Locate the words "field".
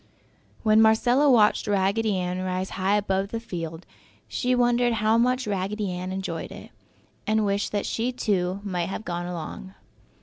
3.39-3.85